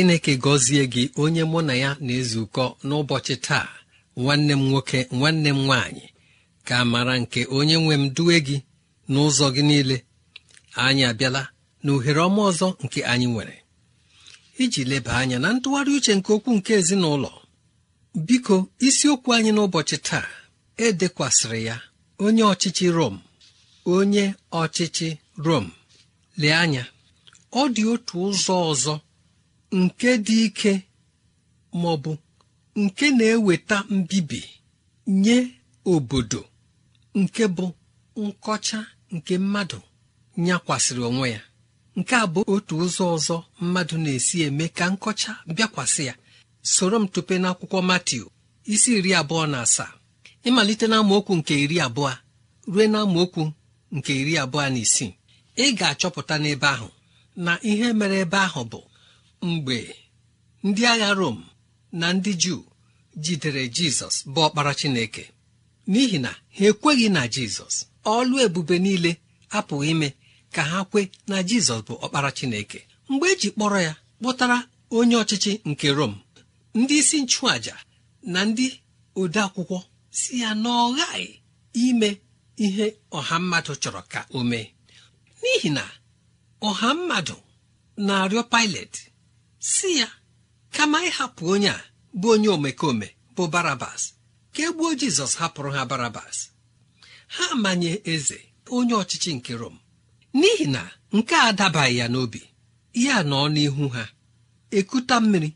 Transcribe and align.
Chineke 0.00 0.36
gọzie 0.44 0.84
gị 0.92 1.02
onye 1.22 1.42
mụ 1.50 1.58
na 1.68 1.74
ya 1.82 1.90
na-ezukọ 2.06 2.64
n'ụbọchị 2.86 3.34
taa. 3.46 3.68
Nwanne 4.20 4.54
m 4.56 4.62
nwoke 4.70 4.98
nwanne 5.18 5.50
m 5.52 5.58
nwaanyị 5.66 6.06
ka 6.66 6.76
mara 6.92 7.14
nke 7.22 7.40
onye 7.58 7.76
nwe 7.84 7.94
m 8.02 8.04
duwe 8.16 8.36
gị 8.46 8.56
n'ụzọ 9.12 9.46
gị 9.54 9.62
niile. 9.68 9.96
Anyị 10.84 11.02
abịala 11.10 11.42
na 11.84 11.90
ohere 11.96 12.20
ọma 12.28 12.40
ọzọ 12.50 12.68
nke 12.84 13.00
anyị 13.12 13.26
nwere. 13.32 13.56
Iji 14.62 14.82
leba 14.90 15.12
anya 15.20 15.38
na 15.42 15.48
ntụgharị 15.54 15.92
uche 15.98 16.12
nke 16.18 16.30
okwu 16.36 16.50
nke 16.58 16.72
ezinụlọ. 16.80 17.30
Biko 18.26 18.56
isiokwu 18.86 19.28
anyị 19.36 19.50
n'ụbọchị 19.54 19.96
taa 20.08 20.28
edekwasịrị 20.86 21.60
ya. 21.68 21.76
Onye 22.24 22.42
ọchịchị 22.52 22.86
Rom. 22.96 23.16
Onye 23.96 24.24
ọchịchị 24.62 25.08
Rom. 25.46 25.66
Lee 26.40 26.54
anya 26.62 26.84
ọ 27.52 27.62
dị 27.74 27.82
otu 27.92 28.14
ụzọ 28.28 28.54
ọzọ 28.72 28.94
nke 29.72 30.10
dị 30.26 30.36
ike 30.46 30.72
ma 31.80 31.88
ọ 31.94 31.96
bụ 32.02 32.12
nke 32.82 33.06
na-eweta 33.10 33.76
mbibi 33.90 34.40
nye 35.06 35.36
obodo 35.92 36.40
nke 37.20 37.44
bụ 37.56 37.66
nkọcha 38.24 38.80
nke 39.14 39.34
mmadụ 39.42 39.78
nyakwasịrị 40.44 41.02
onwe 41.08 41.28
ya. 41.36 41.42
Nke 41.98 42.14
a 42.16 42.26
bụ 42.32 42.40
otu 42.54 42.74
ụzọ 42.84 43.04
ọzọ 43.16 43.36
mmadụ 43.62 43.94
na-esi 44.04 44.36
eme 44.46 44.66
ka 44.76 44.84
nkọcha 44.92 45.32
bịakwasị 45.56 46.02
ya. 46.08 46.14
Soro 46.72 46.96
m 47.02 47.06
tupe 47.12 47.34
n'akwụkwọ 47.42 47.78
Matiu 47.88 48.24
isi 48.72 48.90
iri 48.98 49.10
abụọ 49.20 49.44
na 49.52 49.58
asaa. 49.66 49.92
Ịmalite 50.46 50.86
na 50.90 50.96
amaokwu 51.02 51.32
nke 51.38 51.54
iri 51.64 51.76
abụọ 51.86 52.12
ruo 52.72 52.84
na 52.92 52.98
amaokwu 53.04 53.42
nke 53.96 54.12
iri 54.20 54.34
abụọ 54.42 54.62
na 54.72 54.78
isii. 54.84 55.12
Ị 55.56 55.64
ga-achọpụta 55.78 56.34
n'ebe 56.42 56.66
ahụ 56.74 56.88
na 57.44 57.52
ihe 57.70 57.88
mere 57.98 58.16
ebe 58.24 58.36
ahụ 58.46 58.62
bụ 58.70 58.80
mgbe 59.48 59.96
ndị 60.66 60.82
agha 60.92 61.10
rom 61.20 61.38
na 62.00 62.06
ndị 62.16 62.32
juu 62.42 62.62
jidere 63.24 63.62
jizọs 63.76 64.16
bụ 64.32 64.38
ọkpara 64.46 64.72
chineke. 64.80 65.24
N'ihi 65.90 66.18
na 66.24 66.30
ha 66.56 66.64
ekweghị 66.70 67.06
na 67.16 67.22
jizọs 67.34 67.74
ọlụ 68.16 68.34
ebube 68.46 68.76
niile 68.84 69.10
apụghị 69.58 69.88
ime 69.94 70.08
ka 70.54 70.62
ha 70.70 70.78
kwe 70.90 71.02
na 71.30 71.36
jizọs 71.48 71.80
bụ 71.86 71.94
ọkpara 72.04 72.30
chineke. 72.38 72.78
Mgbe 73.10 73.26
eji 73.32 73.48
kpọrọ 73.54 73.78
ya 73.86 73.92
kpụtara 74.18 74.58
onye 74.96 75.16
ọchịchị 75.22 75.52
nke 75.70 75.88
rom 75.98 76.14
ndị 76.78 76.94
isi 77.02 77.16
nchụaja 77.22 77.74
na 78.32 78.40
ndị 78.48 78.66
ode 79.20 79.40
akwụkwọ 79.46 79.78
si 80.18 80.32
ya 80.42 80.50
na 80.62 80.70
ọ 80.86 80.88
ime 81.86 82.10
ihe 82.64 82.86
ọha 83.18 83.36
mmadụ 83.42 83.72
chọrọ 83.82 84.02
ka 84.12 84.20
o 84.36 84.40
mee. 84.50 84.66
N'ihi 85.42 85.70
na 85.76 85.84
ọha 86.68 86.88
mmadụ 86.98 87.36
na-arịọ 88.06 88.42
Pilet 88.52 88.94
si 89.68 89.88
ya 89.98 90.08
kama 90.76 90.98
ịhapụ 91.08 91.44
onye 91.54 91.68
a 91.70 91.80
bụ 92.20 92.26
onye 92.34 92.48
omekome 92.56 93.08
bụ 93.36 93.44
barabas. 93.54 94.02
Ka 94.54 94.62
e 94.62 94.72
gbuo 94.74 94.90
jizọs 95.00 95.32
hapụrụ 95.40 95.70
ha 95.76 95.82
barabas. 95.90 96.36
Ha 97.34 97.46
manye 97.62 97.92
eze 98.12 98.38
onye 98.76 98.94
ọchịchị 99.02 99.30
nke 99.36 99.52
rom. 99.60 99.76
N'ihi 100.38 100.66
na 100.74 100.82
nke 101.16 101.34
a 101.34 101.42
adabaghị 101.50 101.96
ya 102.00 102.06
n'obi 102.12 102.40
ya 103.04 103.16
nọ 103.30 103.38
n'ihu 103.54 103.84
ha 103.94 104.04
ekuta 104.78 105.16
mmiri 105.22 105.50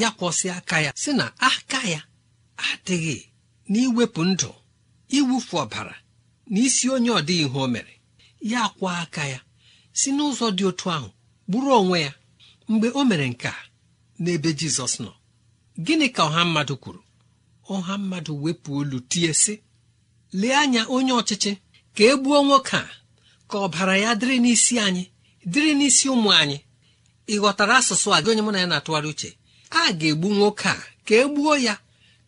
ya 0.00 0.08
kwọsị 0.18 0.46
aka 0.58 0.76
ya 0.86 0.90
si 1.02 1.10
na 1.18 1.26
aka 1.50 1.80
ya 1.92 2.00
adịghị 2.68 3.16
n'iwepụ 3.70 4.22
ndụ 4.30 4.50
iwufu 5.18 5.54
ọbara 5.64 5.94
na 6.50 6.58
isi 6.66 6.86
onye 6.94 7.10
ọdịghị 7.18 7.44
ihe 7.46 7.58
o 7.58 7.66
mere. 7.74 7.94
Ya 8.52 8.62
kwa 8.78 8.92
aka 9.04 9.22
ya 9.32 9.40
si 9.98 10.08
n'ụzọ 10.16 10.46
dị 10.56 10.64
otu 10.70 10.86
ahụ 10.96 11.08
gburu 11.48 11.70
onwe 11.80 11.98
ya. 12.06 12.12
Mgbe 12.68 12.88
o 12.94 13.04
mere 13.04 13.28
nke 13.30 13.48
a 13.48 13.54
n'ebe 14.22 14.50
jizọs 14.58 14.94
nọ 15.04 15.12
gịnị 15.84 16.06
ka 16.14 16.22
ọha 16.28 16.42
mmadụ 16.44 16.74
kwuru? 16.82 17.00
Ọha 17.74 17.94
mmadụ 18.00 18.32
wepụ 18.44 18.70
olu 18.80 18.98
tie 19.10 19.32
sị 19.42 19.54
lee 20.40 20.54
anya 20.62 20.82
onye 20.94 21.12
ọchịchị 21.20 21.52
ka 21.96 22.02
e 22.04 22.14
gbuo 22.20 22.38
nwoke 22.46 22.76
a 22.76 22.88
ka 23.50 23.56
ọbara 23.66 23.94
ya 24.04 24.10
dịrị 24.20 24.36
n'isi 24.44 24.74
anyị 24.86 25.04
dịrị 25.52 25.72
n'isi 25.78 26.06
ụmụ 26.14 26.30
anyị. 26.40 26.58
Ị 27.32 27.34
ghọtara 27.42 27.74
asụsụ 27.80 28.08
a 28.16 28.22
gị 28.22 28.28
onye 28.30 28.42
mụ 28.46 28.50
na 28.52 28.58
ya 28.62 28.66
na-atụgharị 28.70 29.08
uche? 29.12 29.30
A 29.70 29.92
ga-egbu 29.98 30.28
nwoke 30.36 30.68
a 30.68 30.74
ka 31.06 31.14
e 31.14 31.24
gbuo 31.32 31.54
ya 31.66 31.74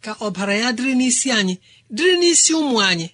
ka 0.04 0.10
ọbara 0.26 0.54
ya 0.62 0.68
dịrị 0.76 0.92
n'isi 1.00 1.28
anyị 1.38 1.54
dịrị 1.96 2.14
n'isi 2.20 2.52
ụmụ 2.60 2.76
anyị. 2.90 3.08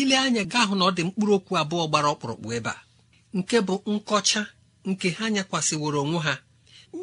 Ile 0.00 0.16
anya 0.24 0.42
gaa 0.52 0.64
hụ 0.68 0.74
na 0.78 0.84
ọ 0.84 0.90
dị 0.96 1.02
mkpụrụ 1.06 1.32
okwu 1.38 1.52
abụọ 1.62 1.84
gbara 1.88 2.08
ọkpụrụkpụ 2.14 2.48
ebe 2.56 2.70
a. 2.70 2.80
Nke 3.36 3.56
bụ 3.66 3.74
nkọcha 3.94 4.40
nke 4.88 5.06
ha 5.16 5.24
nyekwasịworo 5.34 5.98
onwe 6.04 6.20
ha. 6.26 6.34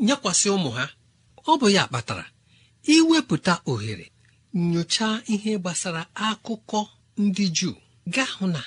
Nyekwasị 0.05 0.47
ụmụ 0.55 0.69
ha 0.77 0.85
ọ 1.51 1.51
bụ 1.59 1.67
ya 1.75 1.83
kpatara 1.87 2.25
iwepụta 2.93 3.53
ohere 3.71 4.11
nyochaa 4.53 5.21
ihe 5.33 5.51
gbasara 5.59 6.01
akụkọ 6.27 6.79
ndị 7.23 7.45
juu. 7.57 7.73
Gaa 8.13 8.29
hụ 8.37 8.47
na 8.47 8.61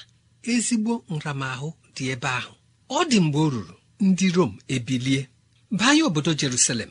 ezigbo 0.52 0.92
nramahụ 1.14 1.68
dị 1.96 2.04
ebe 2.14 2.28
ahụ. 2.38 2.52
Ọ 2.96 2.98
dị 3.10 3.18
mgbe 3.24 3.38
o 3.38 3.48
ruru 3.54 3.74
ndị 4.00 4.26
rom 4.36 4.52
ebilie. 4.74 5.22
Banye 5.78 6.02
obodo 6.08 6.32
jerusalem 6.40 6.90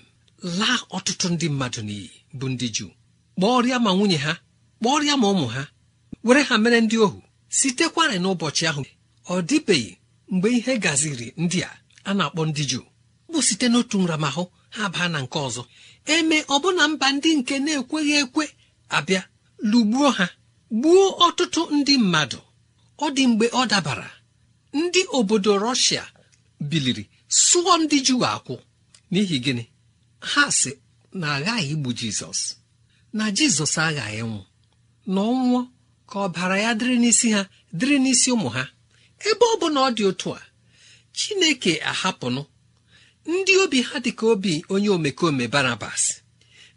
laa 0.60 0.80
ọtụtụ 0.98 1.26
ndị 1.34 1.48
mmadụ 1.52 1.82
n'iyi 1.88 2.10
bụ 2.40 2.46
ndị 2.54 2.68
juu. 2.76 2.90
Kpọọrịa 3.38 3.78
ma 3.84 3.92
nwunye 3.96 4.18
ha 4.26 4.34
kpọọrịa 4.80 5.16
ma 5.22 5.28
ụmụ 5.34 5.48
ha 5.56 5.64
were 6.26 6.42
ha 6.48 6.56
mere 6.64 6.80
ndị 6.82 6.98
ohu 7.06 7.20
sitekwarị 7.58 8.18
n'ụbọchị 8.22 8.64
ahụ. 8.72 8.84
Ọ 9.34 9.36
dịbeghị 9.50 9.92
mgbe 10.34 10.48
ihe 10.58 10.74
gaziri 10.84 11.28
ndị 11.44 11.60
a 11.70 11.72
a 12.10 12.12
na-akpọ 12.18 12.42
ndị 12.50 12.64
juu. 12.72 12.84
Bụ 13.38 13.44
site 13.48 13.68
n'otu 13.70 13.98
nramahụ 14.02 14.44
ha 14.76 14.84
baa 14.94 15.08
na 15.14 15.20
nke 15.26 15.38
ọzọ. 15.48 15.64
Eme 16.16 16.38
ọbụna 16.56 16.84
mba 16.92 17.08
ndị 17.16 17.30
nke 17.40 17.56
na-ekweghị 17.66 18.14
ekwe 18.24 18.44
abịa 18.98 19.22
lụgbuo 19.72 20.10
ha 20.18 20.26
gbuo 20.80 21.06
ọtụtụ 21.26 21.62
ndị 21.78 21.94
mmadụ. 22.04 22.40
Ọ 23.04 23.06
dị 23.16 23.24
mgbe 23.32 23.46
ọ 23.60 23.62
dabara 23.72 24.10
ndị 24.80 25.02
obodo 25.18 25.52
rọshia 25.64 26.04
biliri 26.70 27.04
sụọ 27.46 27.74
ndị 27.82 27.98
juu 28.08 28.22
akwụ. 28.34 28.56
N'ihi 29.12 29.38
gịnị? 29.46 29.64
Ha 30.32 30.44
sị 30.60 30.72
na 31.20 31.28
aghaghị 31.36 31.66
igbu 31.74 31.90
jizọs 32.00 32.40
na 33.18 33.24
jizọs 33.38 33.74
aghaghị 33.88 34.22
nwụ 34.30 34.42
na 35.14 35.20
ọnwụọ 35.32 35.62
ka 36.10 36.16
ọbara 36.26 36.58
ya 36.66 36.72
dịrị 36.80 36.96
n'isi 37.04 37.28
ha 37.36 37.42
dịrị 37.78 37.98
n'isi 38.04 38.30
ụmụ 38.36 38.50
ha. 38.56 38.64
Ebe 39.30 39.46
ọ 39.54 39.56
bụ 39.62 39.68
na 39.74 39.80
ọ 39.88 39.90
dị 39.98 40.04
otu 40.12 40.30
a 40.40 40.42
chineke 41.18 41.74
ahapụnụ 41.92 42.42
ndị 43.28 43.54
obi 43.64 43.80
ha 43.88 43.96
dịka 44.06 44.26
obi 44.34 44.54
onye 44.74 44.90
omekome 44.98 45.46
barabas 45.54 46.04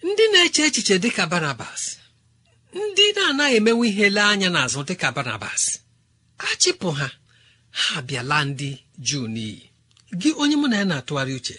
ndị 0.07 0.25
na-eche 0.33 0.63
echiche 0.69 0.97
dịka 1.05 1.25
barabas 1.33 1.83
ndị 2.75 3.05
na-anaghị 3.17 3.57
emenwe 3.59 3.85
ihe 3.91 4.07
lee 4.17 4.29
anya 4.33 4.49
n'azụ 4.55 4.81
dịka 4.89 5.09
barabas 5.17 5.63
achịpụ 6.49 6.89
ha. 6.99 7.09
Ha 7.81 7.97
bịala 8.09 8.39
ndị 8.49 8.69
juu 9.07 9.27
n'iyi. 9.35 9.63
Gị 10.21 10.31
onye 10.43 10.57
mụ 10.61 10.67
na 10.71 10.77
ya 10.81 10.85
na-atụgharị 10.91 11.35
uche 11.39 11.57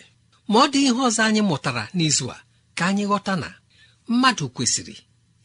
ma 0.52 0.58
ọ 0.64 0.66
dị 0.72 0.80
ihe 0.88 0.92
ọzọ 1.08 1.22
anyị 1.28 1.42
mụtara 1.50 1.84
n'izu 1.98 2.26
a 2.36 2.38
ka 2.78 2.84
anyị 2.90 3.04
ghọta 3.10 3.34
na 3.42 3.50
mmadụ 4.12 4.46
kwesịrị 4.56 4.96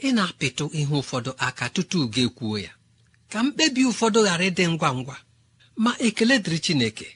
ị 0.06 0.08
na-apịtụ 0.16 0.64
ihe 0.78 0.94
ụfọdụ 1.00 1.30
aka 1.46 1.64
tutu 1.74 1.98
ga-ekwuo 2.14 2.56
ya. 2.64 2.72
Ka 3.30 3.38
mkpebi 3.44 3.82
ụfọdụ 3.90 4.18
ghara 4.26 4.44
ịdị 4.50 4.64
ngwa 4.72 4.90
ngwa. 4.98 5.16
Ma 5.82 5.90
ekele 6.06 6.34
dịrị 6.44 6.58
Chineke. 6.64 7.08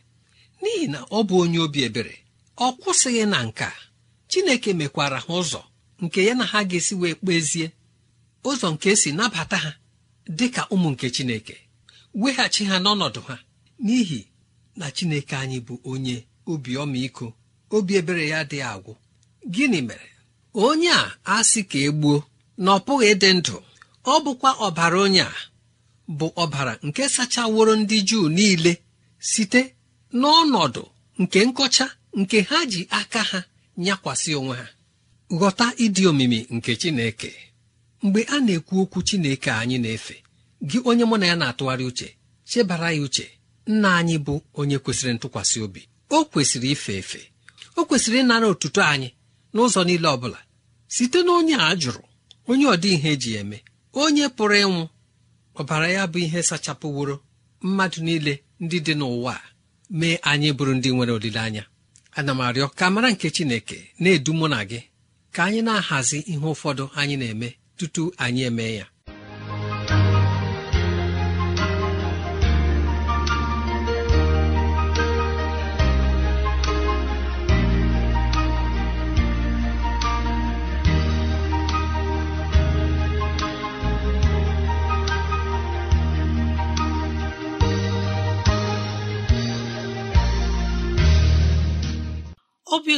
N'ihi 0.62 0.86
na 0.92 1.00
ọ 1.16 1.18
bụ 1.28 1.34
onye 1.42 1.58
obi 1.66 1.80
ebere 1.88 2.14
ọ 2.64 2.66
kwụsịghị 2.80 3.24
na 3.32 3.38
nka 3.48 3.68
Chineke 4.30 4.70
mekwara 4.80 5.18
ha 5.24 5.32
ụzọ 5.40 5.60
nke 6.02 6.18
ya 6.26 6.34
na 6.38 6.44
ha 6.50 6.58
ga-esi 6.70 6.94
wee 7.00 7.14
kpezie 7.20 7.66
ụzọ 8.48 8.66
nke 8.74 8.86
esi 8.94 9.10
nabata 9.18 9.56
ha 9.64 9.70
dị 10.38 10.46
ka 10.54 10.62
ụmụ 10.74 10.88
nke 10.94 11.06
Chineke 11.16 11.56
weghachi 12.22 12.62
ha 12.70 12.76
n'ọnọdụ 12.84 13.20
ha. 13.28 13.36
N'ihi 13.84 14.20
na 14.78 14.86
Chineke 14.96 15.34
anyị 15.42 15.58
bụ 15.66 15.74
onye 15.90 16.16
obi 16.50 16.72
ọmịiko 16.82 17.26
obi 17.76 17.92
ebere 18.00 18.24
ya 18.32 18.40
dị 18.50 18.58
agwụ. 18.72 18.92
Gịnị 19.54 19.80
mere? 19.88 20.08
Onye 20.66 20.90
a 20.90 21.04
asị 21.36 21.60
ka 21.70 21.78
e 21.78 21.90
gbuo 21.98 22.16
na 22.62 22.70
ọ 22.76 22.78
pụghị 22.86 23.06
ịdị 23.14 23.30
ndụ. 23.38 23.56
Ọ 24.12 24.14
bụkwa 24.24 24.50
ọbara 24.66 24.98
onye 25.06 25.22
a 25.22 25.34
bụ 26.18 26.26
ọbara 26.42 26.72
nke 26.86 27.02
sachaworo 27.14 27.72
ndị 27.80 27.96
juu 28.08 28.24
niile 28.36 28.72
site 29.30 29.60
n'ọnọdụ 30.18 30.82
nke 31.18 31.38
nkọcha 31.48 31.86
nke 32.20 32.38
ha 32.48 32.58
ji 32.72 32.80
aka 32.90 33.22
ha 33.30 33.40
nyakwasị 33.84 34.30
onwe 34.38 34.56
ha. 34.60 34.66
Ghọta 35.38 35.66
ịdị 35.84 36.02
omimi 36.10 36.46
nke 36.50 36.76
chineke. 36.80 37.30
Mgbe 38.02 38.20
a 38.28 38.36
na-ekwu 38.40 38.74
okwu 38.82 38.98
chineke 39.08 39.50
anyị 39.60 39.78
na-efe 39.78 40.16
gị 40.68 40.78
onye 40.88 41.04
mụ 41.10 41.16
na 41.20 41.26
ya 41.30 41.36
na-atụgharị 41.36 41.84
uche 41.90 42.08
chebara 42.50 42.90
ya 42.92 43.02
uche. 43.02 43.26
Nna 43.66 43.88
anyị 43.98 44.16
bụ 44.26 44.34
onye 44.60 44.76
kwesịrị 44.84 45.12
ntụkwasị 45.14 45.58
obi. 45.64 45.82
O 46.10 46.24
kwesịrị 46.30 46.68
ife 46.74 46.92
efe. 47.00 47.20
O 47.78 47.84
kwesịrị 47.88 48.18
ịnara 48.22 48.46
otuto 48.52 48.80
anyị 48.92 49.08
n'ụzọ 49.54 49.80
niile 49.86 50.08
ọ 50.08 50.16
bụla. 50.22 50.40
Site 50.94 51.18
na 51.22 51.32
onye 51.38 51.54
a 51.54 51.74
jụrụ 51.82 52.02
onye 52.50 52.66
ọdị 52.74 52.88
ihe 52.96 53.08
eji 53.14 53.30
eme 53.40 53.58
onye 54.02 54.24
pụrụ 54.36 54.56
ịnwụ 54.64 54.82
ọbara 55.60 55.88
ya 55.96 56.02
bụ 56.12 56.18
ihe 56.26 56.40
sachapụworo 56.48 57.16
mmadụ 57.62 57.98
niile 58.06 58.32
ndị 58.60 58.78
dị 58.86 58.94
n'ụwa 58.98 59.34
mee 59.98 60.16
anyị 60.30 60.48
bụrụ 60.56 60.72
ndị 60.74 60.88
nwere 60.94 61.12
olileanya. 61.18 61.64
Ana 62.18 62.32
m 62.34 62.40
arịọ 62.40 62.66
ka 62.78 62.90
mara 62.90 63.08
nke 63.10 63.30
Chineke 63.30 63.78
na-edu 64.00 64.32
mụ 64.38 64.46
na 64.48 64.64
gị. 64.70 64.80
Ka 65.34 65.40
anyị 65.44 65.60
na-ahazi 65.66 66.18
ihe 66.32 66.46
ụfọdụ 66.54 66.84
anyị 67.00 67.16
na-eme 67.20 67.48
tutu 67.76 68.12
anyị 68.24 68.42
eme 68.48 68.74
ya. 68.78 68.86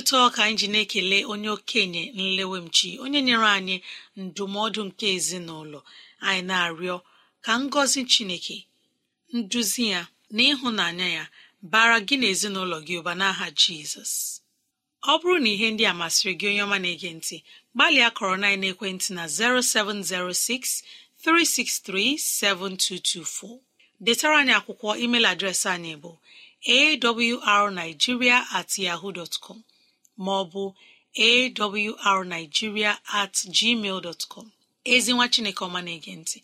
Obi 0.03 0.09
ụtọ 0.11 0.23
ka 0.35 0.43
anyị 0.47 0.57
ji 0.61 0.67
na-ekele 0.73 1.19
onye 1.33 1.49
okenye 1.57 2.03
nlewemchi 2.19 2.91
onye 3.05 3.21
nyere 3.27 3.49
anyị 3.59 3.77
ndụmọdụ 4.23 4.81
nke 4.89 5.07
ezinụlọ. 5.17 5.81
Anyị 6.27 6.43
na-arịọ 6.49 6.97
ka 7.45 7.53
ngọzi 7.65 8.01
chineke 8.13 8.57
nduzi 9.37 9.85
ya 9.93 10.01
na 10.35 10.43
ịhụnanya 10.51 11.07
ya 11.17 11.25
bara 11.73 11.97
gị 12.07 12.17
na 12.21 12.27
ezinụlọ 12.33 12.77
gị 12.87 12.95
ụba 13.01 13.13
n'aha 13.21 13.47
jizọs. 13.61 14.13
Ọ 15.11 15.13
bụrụ 15.21 15.37
na 15.45 15.49
ihe 15.55 15.67
ndị 15.73 15.85
a 15.91 15.95
masịrị 16.01 16.33
gị 16.41 16.47
onye 16.51 16.63
ọma 16.67 16.79
na-ege 16.83 17.11
ntị 17.19 17.37
gbalịa 17.75 18.09
kọrọ 18.17 18.35
na 18.43 18.49
ekwentị 18.71 19.09
na 19.19 19.25
0706 19.27 20.83
363 21.23 22.19
7224 22.19 23.59
detara 24.05 24.37
anyị 24.41 24.53
akwụkwọ 24.59 24.89
email 25.05 25.25
adreesị 25.33 25.69
anyị 25.77 25.93
bụ 26.03 26.11
awrnigeria 27.55 28.39
at 28.59 28.71
yahoo 28.85 29.13
dot 29.19 29.35
com. 29.45 29.59
Maọbụ 30.19 30.63
awrnigeria 31.19 32.99
at 33.13 33.35
gmail 33.57 34.01
dot 34.03 34.27
com. 34.29 34.51
Ezi 34.85 35.13
nwa 35.13 35.29
chineke 35.29 35.65
ọma 35.65 35.81
na-ege 35.85 36.13
ntị. 36.21 36.39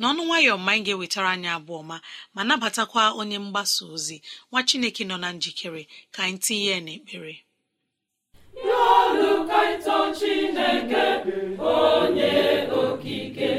N'ọnụ 0.00 0.22
nwayọọ 0.28 0.56
ma 0.64 0.72
anyị 0.72 0.82
ga-ewetara 0.86 1.28
anyị 1.34 1.48
abụọ 1.56 1.80
ma 1.88 1.96
ma 2.34 2.42
nabatakwa 2.48 3.02
onye 3.20 3.38
mgbasa 3.44 3.84
ozi. 3.94 4.16
Nwa 4.50 4.60
chineke 4.68 5.02
nọ 5.04 5.16
na 5.22 5.28
njikere 5.36 5.82
ka 6.14 6.20
anyị 6.24 6.38
tinye 6.44 6.66
ya 6.72 6.78
n'ekpere. 6.86 7.34
Chineke 10.18 11.04
onye 11.58 12.32
okike 12.82 13.50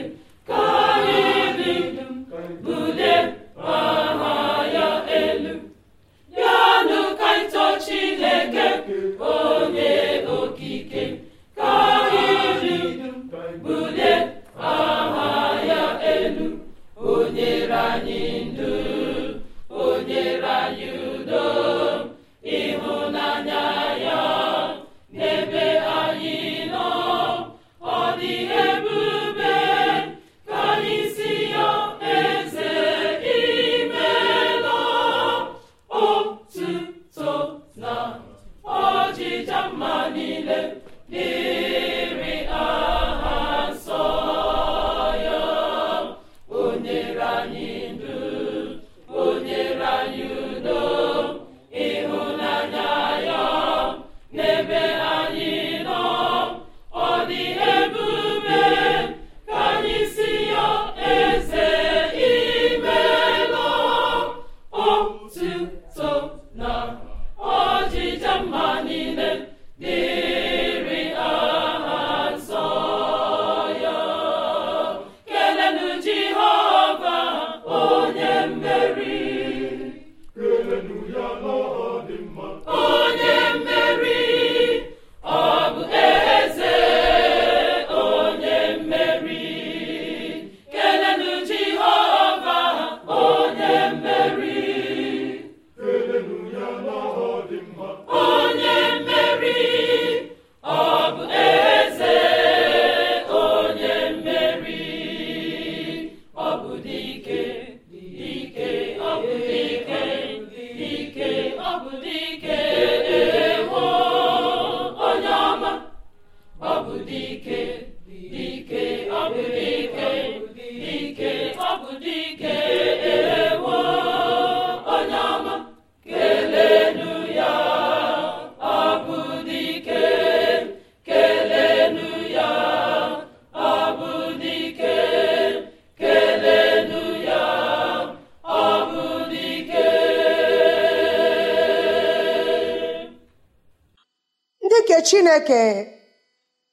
chineke 145.07 145.59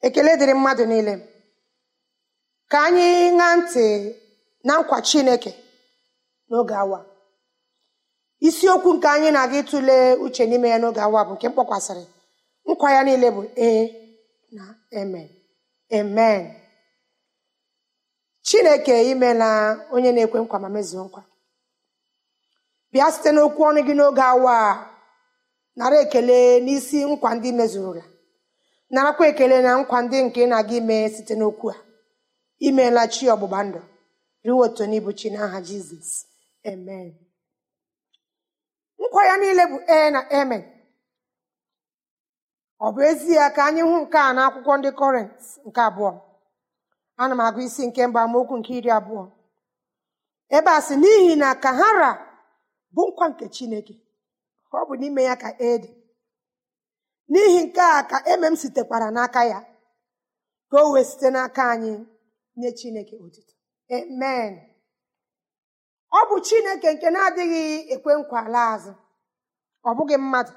ekele 0.05 0.31
dịrị 0.39 0.53
mmadụ 0.57 0.83
niile. 0.91 1.13
Ka 2.71 2.77
anyị 2.87 3.07
ṅaa 3.39 3.55
ntị 3.59 3.85
na 4.65 4.73
nkwa 4.79 4.97
chineke 5.07 5.51
n'oge 6.49 6.75
awa. 6.83 6.99
Isiokwu 8.47 8.89
nke 8.95 9.07
anyị 9.15 9.29
na-aga 9.33 9.57
ịtụle 9.61 9.95
uche 10.25 10.43
n'ime 10.47 10.67
ya 10.73 10.77
n'oge 10.81 11.01
awa 11.07 11.19
bụ 11.27 11.33
nke 11.35 11.47
mkpọkwasịrị 11.49 12.03
nkwa 12.69 12.87
ya 12.95 13.01
niile 13.05 13.27
bụ 13.35 13.41
ee 13.67 13.83
na 14.55 14.63
amen. 15.01 15.29
Amen. 15.99 16.41
Chineke 18.47 18.95
imela 19.11 19.49
onye 19.93 20.11
na-ekwe 20.11 20.39
nkwa 20.43 20.57
ma 20.63 20.69
mezuo 20.75 21.03
nkwa. 21.07 21.21
Bịa 22.91 23.07
site 23.13 23.29
n'okwu 23.33 23.61
ọnụ 23.69 23.79
gị 23.87 23.93
n'oge 23.97 24.21
awa 24.33 24.55
nara 25.77 25.97
ekele 26.03 26.37
n'isi 26.65 26.97
nkwa 27.09 27.29
ndị 27.35 27.49
mezuru 27.59 27.91
ya 27.99 28.05
narakwa 28.93 29.25
ekele 29.31 29.57
na 29.65 29.71
nkwa 29.79 29.97
ndị 30.03 30.17
nke 30.25 30.41
na-aga 30.49 30.75
ime 30.79 30.97
site 31.15 31.33
n'okwu 31.39 31.67
a. 31.71 31.75
Imeela 32.67 33.03
chi 33.13 33.23
ọgbụgba 33.33 33.59
ndụ. 33.67 33.81
Riwoto 34.45 34.83
n'ibu 34.89 35.11
chi 35.19 35.27
n'aha 35.33 35.59
jizọs. 35.67 36.09
Amen. 36.69 37.09
Nkwa 39.01 39.21
ya 39.29 39.35
niile 39.41 39.63
bụ 39.71 39.77
ee 39.95 40.09
na 40.15 40.21
amen 40.39 40.63
ọ 42.81 42.87
bụ 42.93 42.99
ezie 43.09 43.45
ka 43.55 43.61
anyị 43.67 43.81
hụ 43.89 43.95
nke 44.03 44.17
a 44.17 44.29
n'akwụkwọ 44.35 44.73
ndị 44.77 44.89
kọrent 44.99 45.33
nke 45.67 45.81
abụọ. 45.87 46.11
Ana 47.21 47.33
m 47.35 47.39
agụ 47.45 47.59
isi 47.67 47.83
nke 47.87 48.01
mbụ 48.07 48.17
amaokwu 48.23 48.55
nke 48.59 48.71
iri 48.77 48.89
abụọ. 48.97 49.23
Ebe 50.55 50.69
a 50.69 50.79
sị 50.87 50.95
n'ihi 51.01 51.33
na 51.41 51.49
ka 51.63 51.69
ha 51.79 51.87
ra 51.99 52.09
bụ 52.93 53.01
nkwa 53.09 53.25
nke 53.31 53.45
chineke. 53.55 53.93
Ọ 54.73 54.85
bụ 54.87 54.93
n'ime 54.99 55.21
ya 55.29 55.35
ka 55.43 55.49
ede 55.69 55.89
n'ihi 57.31 57.59
nke 57.65 57.81
a 57.81 57.99
ka 58.09 58.17
emem 58.33 58.55
sitekwara 58.61 59.07
n'aka 59.15 59.41
ya 59.51 59.59
ka 60.71 60.77
o 60.85 60.91
wee 60.93 61.03
site 61.09 61.27
n'aka 61.35 61.63
anyị 61.73 61.93
nye 62.59 62.69
chineke 62.77 63.15
otito 63.25 63.53
amen. 63.97 64.53
Ọ 66.11 66.19
bụ 66.29 66.35
chineke 66.47 66.89
nke 66.93 67.07
na-adịghị 67.15 67.63
ekwe 67.93 68.11
nkwa 68.19 68.39
ala 68.45 68.61
azụ. 68.73 68.93
Ọ 69.87 69.89
bụghị 69.97 70.17
mmadụ. 70.23 70.53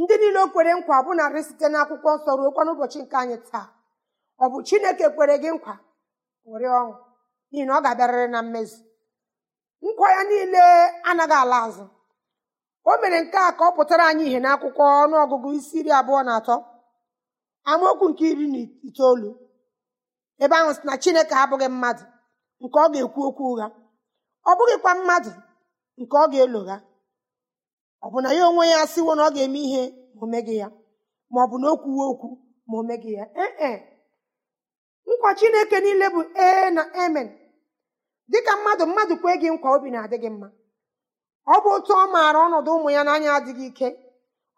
Ndị 0.00 0.14
niile 0.20 0.38
o 0.44 0.46
kwere 0.52 0.72
nkwa 0.78 0.96
bụ 1.04 1.10
narị 1.18 1.40
site 1.48 1.66
n'akwụkwọ 1.72 2.10
nsọ 2.16 2.30
ruokwa 2.38 2.62
n'ụbọchị 2.64 2.98
nke 3.02 3.16
anyị 3.22 3.36
taa. 3.50 3.66
Ọ 4.42 4.44
bụ 4.52 4.58
chineke 4.68 5.06
kwere 5.16 5.34
gị 5.42 5.50
nkwa? 5.56 5.74
Were 6.50 6.68
ọṅụ 6.80 6.92
n'ihi 7.50 7.64
na 7.66 7.72
ọ 7.78 7.82
ga-abịarịrị 7.84 8.28
na 8.34 8.40
mmezu. 8.44 8.78
Nkwa 9.84 10.06
ya 10.14 10.22
niile 10.28 10.62
anaghị 11.08 11.36
ala 11.42 11.56
azụ. 11.66 11.84
O 12.84 12.92
mere 13.00 13.18
nke 13.24 13.38
a 13.48 13.50
ka 13.58 13.64
ọ 13.68 13.74
pụtara 13.76 14.04
anyị 14.10 14.24
ihe 14.28 14.38
n'akwụkwọ 14.44 14.82
ọnụọgụgụ 15.02 15.48
isi 15.58 15.76
iri 15.80 15.90
abụọ 15.98 16.20
na 16.26 16.32
atọ. 16.38 16.54
Amaokwu 17.70 18.06
nke 18.10 18.24
iri 18.32 18.46
na 18.52 18.58
itoolu. 18.88 19.28
Ebe 20.42 20.54
ahụ 20.60 20.70
sị 20.76 20.82
na 20.88 20.94
chineke 21.02 21.34
abụghị 21.42 21.68
mmadụ 21.72 22.04
nke 22.62 22.76
ọ 22.84 22.86
ga-ekwu 22.92 23.20
okwu 23.28 23.42
ụgha. 23.52 23.66
Ọ 24.48 24.50
bụghịkwa 24.58 24.92
mmadụ 24.98 25.30
nke 26.00 26.14
ọ 26.22 26.24
ga-elogha 26.32 26.76
ọ 28.04 28.06
bụ 28.12 28.18
na 28.24 28.28
ya 28.38 28.44
onwe 28.50 28.64
ya 28.72 28.76
asịwo 28.84 29.12
na 29.16 29.22
ọ 29.28 29.30
ga-eme 29.34 29.58
ihe 29.66 29.82
ma 30.16 30.22
o 30.22 30.26
meghị 30.32 30.54
ya 30.62 30.68
ma 31.32 31.38
ọ 31.44 31.46
bụ 31.50 31.56
na 31.62 31.66
o 31.72 31.76
kwuwe 31.82 32.04
okwu 32.12 32.28
ma 32.68 32.74
o 32.78 32.82
meghị 32.88 33.10
ya. 33.18 33.24
Ee 33.66 33.76
nkwa 35.08 35.30
chineke 35.38 35.76
niile 35.84 36.06
bụ 36.14 36.20
ee 36.44 36.70
na 36.76 36.82
emen 37.04 37.28
dịka 38.30 38.52
mmadụ 38.56 38.84
mmadụ 38.88 39.14
kwee 39.22 39.36
gị 39.40 39.48
nkwa 39.54 39.68
obi 39.76 39.88
na-adị 39.94 40.16
gị 40.22 40.30
mma. 40.34 40.48
Ọ 41.46 41.54
bụ 41.62 41.68
otu 41.76 41.92
ọ 41.92 42.04
maara 42.14 42.38
ọnọdụ 42.46 42.70
ụmụ 42.76 42.88
ya 42.96 43.02
n'anya 43.06 43.30
adịghị 43.38 43.66
ike. 43.70 43.88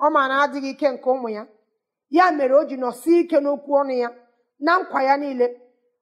Ọ 0.04 0.06
maara 0.14 0.34
adịghị 0.44 0.70
ike 0.74 0.88
nke 0.94 1.08
ụmụ 1.14 1.28
ya. 1.36 1.42
Ya 2.16 2.24
mere 2.36 2.54
o 2.54 2.62
ji 2.68 2.76
nọsie 2.82 3.16
ike 3.22 3.36
n'okwu 3.44 3.70
ọnụ 3.80 3.92
ya 4.02 4.08
na 4.64 4.72
nkwa 4.80 4.98
ya 5.08 5.14
niile. 5.22 5.46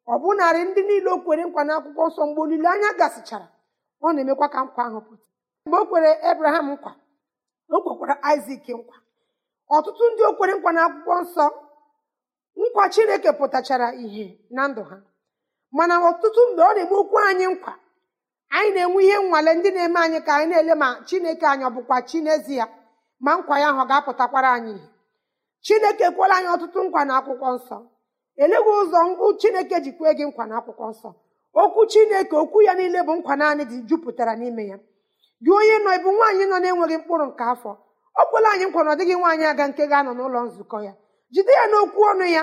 Ọ 0.06 0.14
bụ 0.22 0.28
narị 0.38 0.60
ndị 0.68 0.80
niile 0.88 1.08
o 1.10 1.18
kwere 1.24 1.42
nkwa 1.48 1.62
n'akwụkwọ 1.68 2.02
nsọ 2.08 2.22
mgbe 2.28 2.40
olileanya 2.44 2.90
gasịchara 2.98 3.46
ọ 4.04 4.12
na-emekwa 4.14 4.46
ka 4.54 4.58
nkwa 4.66 4.82
ahụ 4.88 5.00
pụta. 5.06 5.26
Mgbe 5.66 5.76
o 5.82 5.84
kwere 5.90 6.10
ebraham 6.30 6.66
nkwa 6.74 6.92
o 7.74 7.76
kwekwara 7.84 8.14
isak 8.34 8.66
nkwa. 8.78 8.96
Ọtụtụ 9.76 10.04
ndị 10.12 10.22
o 10.28 10.32
kwere 10.38 10.52
nkwa 10.58 10.70
n'akwụkwọ 10.76 11.14
nsọ 11.22 11.44
nkwa 12.60 12.84
chineke 12.92 13.30
pụtachara 13.38 13.88
ihe 14.04 14.26
na 14.56 14.62
ndụ 14.70 14.82
ha. 14.90 14.96
Mana 15.76 15.94
ọtụtụ 16.08 16.40
mgbe 16.50 16.62
ọ 16.62 16.72
na-eme 16.76 16.94
okwu 17.02 17.16
anyị 17.28 17.46
nkwa 17.54 17.72
anyị 18.56 18.70
na-enwe 18.74 19.00
ihe 19.06 19.16
nnwale 19.22 19.50
ndị 19.58 19.70
na-eme 19.76 19.98
anyị 20.04 20.18
ka 20.26 20.32
anyị 20.36 20.46
na-ele 20.50 20.74
ma 20.82 20.88
chineke 21.08 21.46
anyị 21.52 21.64
ọ 21.64 21.70
bụkwa 21.76 21.96
chi 22.08 22.18
n'ezie 22.24 22.64
ma 23.24 23.32
nkwa 23.38 23.54
ya 23.62 23.68
ahụ 23.70 23.82
ga-apụtakwara 23.90 24.50
anyị. 24.58 24.74
Chineke 25.64 26.04
ekwela 26.10 26.34
anyị 26.38 26.48
ọtụtụ 26.54 26.78
nkwa 26.86 27.02
na 27.08 27.12
akwụkwọ 27.18 27.48
nsọ. 27.56 27.76
Eleghị 28.42 28.70
ụzọ 28.80 28.98
chineke 29.40 29.76
ji 29.84 29.90
kwee 29.98 30.12
gị 30.18 30.24
nkwa 30.28 30.44
na 30.48 30.54
akwụkwọ 30.58 30.86
nsọ. 30.92 31.08
Okwu 31.60 31.80
chineke 31.92 32.34
okwu 32.42 32.58
ya 32.66 32.72
niile 32.78 33.00
bụ 33.06 33.12
nkwa 33.18 33.34
naanị 33.40 33.64
dị 33.70 33.76
jupụtara 33.88 34.32
n'ime 34.40 34.64
ya. 34.70 34.76
Gị 35.44 35.50
onye 35.58 35.76
nọ 35.84 35.90
ịbụ 35.98 36.08
nwaanyị 36.16 36.44
nọ 36.50 36.56
na-enweghị 36.62 36.96
mkpụrụ 37.00 37.24
nke 37.30 37.44
afọ? 37.52 37.70
O 38.20 38.22
kwela 38.30 38.48
anyị 38.54 38.64
nkwa 38.68 38.80
na 38.84 38.90
ọ 38.92 38.96
dịghị 38.98 39.14
nwaanyị 39.20 39.44
aga 39.52 39.64
nke 39.70 39.82
ga-anọ 39.90 40.10
n'ụlọ 40.16 40.38
nzukọ 40.46 40.78
ya. 40.86 40.92
Jide 41.34 41.52
ya 41.58 41.64
n'okwu 41.70 42.00
ọnụ 42.10 42.24
ya. 42.36 42.42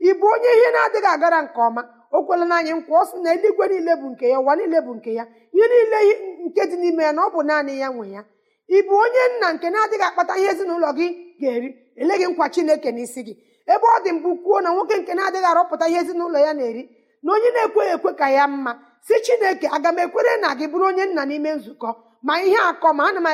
Ị 0.00 0.10
bụ 0.18 0.26
onye 0.34 0.50
ihe 0.58 0.68
na-adịghị 0.74 1.06
agara 1.14 1.38
nke 1.44 1.60
ọma? 1.68 1.82
O 2.10 2.22
kwela 2.26 2.44
na 2.44 2.56
anyị 2.60 2.72
nkwa 2.78 2.96
ọ 3.02 3.04
sị 3.10 3.16
na 3.22 3.30
eluigwe 3.34 3.64
niile 3.68 3.92
bụ 4.00 4.06
nke 4.12 4.26
ya 4.32 4.38
ụwa 4.40 4.56
niile 4.56 4.78
bụ 4.86 4.92
nke 4.98 5.10
ya 5.18 5.24
ihe 5.52 5.66
niile 5.72 5.98
nke 6.46 6.62
dị 6.70 6.76
n'ime 6.80 7.02
ya 7.06 7.12
na 7.12 7.22
ọ 7.22 7.30
bụ 7.34 7.40
naanị 7.48 7.78
ya 7.82 7.88
nwe 7.90 8.06
ya. 8.14 8.22
Ị 8.68 8.78
bụ 8.86 8.94
onye 9.04 9.22
nna 9.36 9.48
nke 9.52 9.66
na-adịghị 9.70 10.04
akpata 10.08 10.32
ihe 10.40 10.48
ezinụlọ 10.52 10.88
gị 10.98 11.06
ga-eri? 11.40 11.68
Eleghị 12.00 12.26
nkwa 12.30 12.46
chineke 12.54 12.90
n'isi 12.92 13.20
gị. 13.26 13.34
Ebe 13.72 13.86
ọ 13.96 13.98
dị 14.04 14.10
mbụ 14.12 14.30
kwuo 14.44 14.60
na 14.60 14.70
nwoke 14.74 14.96
nke 15.00 15.12
na-adịghị 15.14 15.44
arụpụta 15.50 15.84
ihe 15.90 16.00
ezinụlọ 16.02 16.38
ya 16.46 16.52
na-eri 16.58 16.82
na 17.22 17.28
onye 17.34 17.50
na-ekweghị 17.54 17.92
ekwe 17.96 18.10
ka 18.20 18.26
ya 18.36 18.44
mma 18.48 18.72
si 19.06 19.14
chineke 19.24 19.66
aga 19.76 19.88
m 19.92 19.98
ekwere 20.04 20.32
na 20.42 20.48
gị 20.58 20.66
bụrụ 20.70 20.84
onye 20.90 21.04
nna 21.06 21.22
n'ime 21.28 21.50
nzukọ? 21.58 21.90
Ma 22.26 22.34
ihe 22.46 22.56
akọ 22.70 22.88
ma 22.98 23.02
ana 23.08 23.20
m 23.20 23.28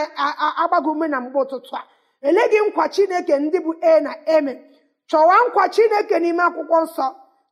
agbago 0.63 0.91
ume 0.95 1.07
na 1.09 1.19
mgbe 1.21 1.39
ụtụtụ 1.45 1.73
a. 1.77 1.83
Eleghị 2.29 2.59
nkwa 2.69 2.85
chineke 2.95 3.35
ndị 3.39 3.59
bụ 3.65 3.73
e 3.81 4.01
na 4.01 4.13
eme 4.35 4.53
chọwa 5.11 5.35
nkwa 5.49 5.63
chineke 5.75 6.17
n'ime 6.23 6.43
akwụkwọ 6.49 6.79
nsọ. 6.85 7.07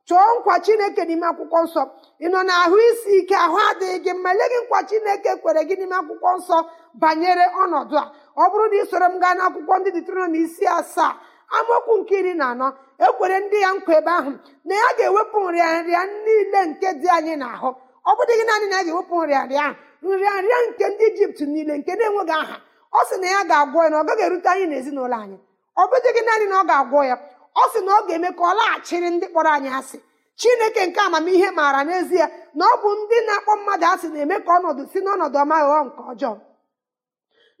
Chọọ 0.07 0.25
nkwa 0.39 0.55
chineke 0.65 1.01
n'ime 1.07 1.25
akwụkwọ 1.31 1.59
nsọ. 1.65 1.81
Ị 2.19 2.27
nọ 2.33 2.39
na 2.47 2.53
ahụ 2.63 2.75
isi 2.89 3.11
ike 3.19 3.35
ahụ 3.45 3.57
adịghị 3.69 3.97
gị 4.05 4.11
mma. 4.17 4.29
Eleghị 4.33 4.57
nkwa 4.65 4.79
chineke 4.89 5.31
kwere 5.41 5.61
gị 5.69 5.75
n'ime 5.79 5.95
akwụkwọ 6.01 6.29
nsọ 6.37 6.57
banyere 7.01 7.45
ọnọdụ 7.63 7.95
a. 8.03 8.05
Ọ 8.35 8.43
bụrụ 8.51 8.65
na 8.71 8.75
ị 8.81 8.85
soro 8.91 9.05
m 9.11 9.15
gaa 9.23 9.33
n'akwụkwọ 9.37 9.73
ndị 9.79 9.89
Deuteronomy 9.95 10.39
isi 10.45 10.65
asaa 10.79 11.11
amaokwu 11.57 11.93
nke 11.99 12.13
iri 12.19 12.33
na 12.39 12.45
anọ 12.53 12.67
ekwere 13.05 13.37
ndị 13.43 13.57
ya 13.63 13.69
nkwa 13.77 13.93
ebe 13.99 14.11
ahụ 14.19 14.31
na 14.67 14.73
ya 14.81 14.87
ga-ewepụ 14.97 15.37
nrịanrịa 15.49 16.01
niile 16.25 16.59
nke 16.69 16.87
dị 17.01 17.07
anyị 17.17 17.33
n'ahụ. 17.41 17.69
Ọ 18.09 18.11
bụdịghị 18.17 18.43
naanị 18.47 18.65
na 18.71 18.75
ya 18.77 18.83
ga-ewepụ 18.87 19.15
nrịanrịa 19.23 19.63
ahụ 19.67 20.07
nrịanrịa 20.15 20.59
nke 20.67 20.85
ndị 20.93 21.05
ijipt 21.09 21.39
niile 21.53 21.73
nke 21.79 21.91
na-enweghị 21.99 22.33
aha. 22.41 22.55
Ọ 22.91 22.99
sị 23.09 23.15
na 23.21 23.27
ya 23.35 23.41
ga-agwọ 23.49 23.79
ya 23.83 23.89
na 23.93 23.97
ọ 24.01 24.03
gaghị 24.07 24.23
erute 24.27 24.49
anyị 24.53 24.65
n'ezinụlọ 24.71 25.17
anyị. 25.23 25.37
Ọ 25.77 25.83
bụdịghị 25.89 26.21
naanị 26.27 26.45
na 26.51 26.55
ọ 26.61 26.63
ga-agwọ 26.69 26.99
ya. 27.09 27.15
Ọ 27.55 27.63
sị 27.73 27.79
na 27.85 27.91
ọ 27.99 28.05
ga-eme 28.07 28.29
ka 28.37 28.43
ọ 28.43 28.53
laghachiri 28.59 29.09
ndị 29.15 29.27
kpọrọ 29.31 29.49
anyị 29.57 29.69
asị. 29.79 29.97
Chineke 30.39 30.81
nke 30.87 30.99
amamihe 31.07 31.49
maara 31.57 31.81
n'ezie 31.87 32.25
na 32.57 32.63
ọ 32.65 32.75
bụ 32.81 32.89
ndị 32.99 33.17
na-akpọ 33.27 33.51
mmadụ 33.59 33.85
asị 33.93 34.07
na-eme 34.13 34.35
ka 34.45 34.51
ọnọdụ 34.57 34.83
si 34.91 34.99
n'ọnọdụ 35.05 35.37
ọma 35.43 35.57
ghọọ 35.67 35.81
nke 35.87 36.01
ọjọọ. 36.11 36.35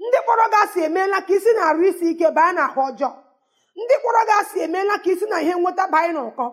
Ndị 0.03 0.17
kpọrọ 0.23 0.45
gị 0.51 0.57
asị 0.63 0.79
emeela 0.87 1.17
ka 1.27 1.33
isi 1.37 1.51
na-arụ 1.57 1.83
isi 1.89 2.05
ike 2.11 2.27
baa 2.37 2.51
na 2.55 2.61
ahụ 2.67 2.79
ọjọọ. 2.89 3.11
Ndị 3.81 3.95
kpọrọ 4.01 4.21
gị 4.27 4.33
asị 4.41 4.57
emeela 4.65 4.95
ka 5.03 5.09
isi 5.13 5.25
na 5.31 5.37
ihe 5.43 5.53
nweta 5.61 5.83
banye 5.93 6.11
n'ụkọ. 6.15 6.45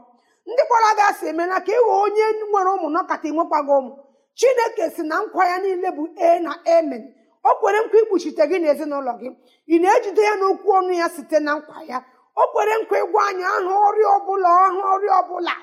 Ndị 0.50 0.62
kpọrọ 0.68 0.88
gị 0.98 1.02
asị 1.10 1.24
emeela 1.32 1.56
ka 1.66 1.72
ịghọ 1.78 1.92
onye 2.04 2.24
nwere 2.50 2.70
ụmụ 2.76 2.88
nọkata 2.94 3.26
ịnwekwaghị 3.30 3.72
ụmụ. 3.80 3.92
Chineke 4.38 4.84
si 4.94 5.02
na 5.10 5.16
nkwa 5.24 5.42
ya 5.50 5.56
niile 5.62 5.88
bụ 5.96 6.02
e 6.28 6.38
na 6.44 6.52
emen 6.76 7.02
o 7.42 7.50
kwere 7.60 7.78
nkwa 7.84 7.98
ikpuchite 8.02 8.42
gị 8.50 8.56
n'ezinụlọ 8.62 9.12
gị. 9.20 9.28
Ị 9.68 9.76
na-ejide 9.82 10.22
ya 10.28 10.34
n'okwu 10.40 10.68
ọnụ 10.78 10.92
ya 11.00 11.06
site 11.14 11.38
na 11.46 11.52
nkwa 11.58 11.78
ya? 11.90 11.98
O 12.36 12.42
kwere 12.52 12.72
nkwa 12.82 12.98
ịgwa 13.04 13.20
anyị 13.28 13.44
aha 13.44 13.72
ọrịa 13.88 14.08
ọbụla 14.16 14.48
ọha 14.64 14.80
ọrịa 14.94 15.14
ọbụla. 15.22 15.54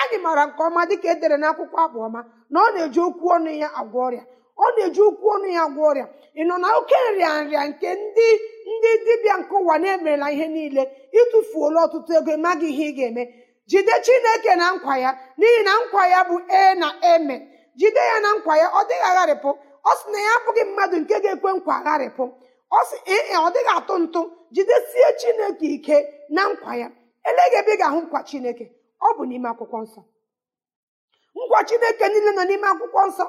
Anyị 0.00 0.16
maara 0.24 0.44
nke 0.46 0.60
ọma 0.66 0.82
dịka 0.88 1.08
e 1.12 1.14
dere 1.20 1.36
n'akwụkwọ 1.42 1.78
abụọma 1.86 2.20
na 2.52 2.58
ọ 2.60 2.68
na-eji 2.74 3.00
okwu 3.08 3.26
ọnụ 3.36 3.50
ya 3.62 3.68
agwọ 3.80 3.98
ọrịa. 4.08 4.24
Ọ 4.56 4.66
na-eji 4.76 5.00
okwu 5.08 5.26
ọnụ 5.34 5.46
ya 5.56 5.62
agwọ 5.66 5.82
ọrịa. 5.90 6.06
Ị 6.34 6.42
nọ 6.48 6.54
na 6.62 6.68
oke 6.78 6.94
nrịanrịa 7.10 7.62
nke 7.68 7.88
ndị 8.02 8.26
ndị 8.74 8.90
dibịa 9.04 9.36
nke 9.40 9.54
ụwa 9.60 9.74
na-emerela 9.82 10.26
ihe 10.34 10.46
niile 10.54 10.82
ịtụfuola 11.20 11.78
ọtụtụ 11.86 12.10
ego 12.18 12.30
ịmaghị 12.36 12.68
ihe 12.72 12.84
ị 12.90 12.92
ga-eme. 12.98 13.22
Jide 13.70 13.92
chineke 14.04 14.52
na 14.60 14.66
nkwa 14.74 14.94
ya 15.04 15.10
n'ihi 15.38 15.60
na 15.66 15.72
nkwa 15.82 16.02
ya 16.12 16.20
bụ 16.28 16.36
e 16.48 16.74
na 16.80 16.88
eme. 17.12 17.36
Jide 17.78 18.00
ya 18.10 18.16
na 18.24 18.30
nkwa 18.36 18.54
ya 18.62 18.66
ọ 18.68 18.80
dịghị 18.88 19.04
agharịpụ. 19.10 19.50
Ọ 19.84 19.92
sị 19.98 20.06
na 20.12 20.18
ya 20.26 20.30
abụghị 20.38 20.62
mmadụ 20.68 20.96
nke 21.02 21.14
ga-ekwe 21.24 21.50
nkwa 21.56 21.74
agharịpụ. 21.80 22.24
Ọ 22.70 22.78
sị 22.90 22.96
ee 23.14 23.36
ọ 23.36 23.48
dịghị 23.54 23.72
atụ 23.78 23.94
ntụ. 24.04 24.20
Jidesie 24.54 25.08
chineke 25.20 25.66
ike 25.76 25.96
na 26.28 26.42
nkwa 26.48 26.72
ya. 26.82 26.88
Eleghị 27.28 27.56
ebe 27.60 27.72
ị 27.74 27.78
ga-ahụ 27.80 27.98
nkwa 28.06 28.20
chineke. 28.28 28.64
Ọ 29.00 29.08
bụ 29.16 29.22
n'ime 29.28 29.48
akwụkwọ 29.52 29.78
nsọ. 29.84 30.00
Nkwa 31.36 31.58
chineke 31.68 32.04
niile 32.12 32.30
nọ 32.36 32.42
n'ime 32.48 32.66
akwụkwọ 32.72 33.00
nsọ. 33.08 33.24